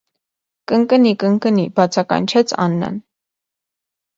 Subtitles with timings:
[0.69, 2.99] -Կընկնի, կընկնի,- բացականչեց Աննան: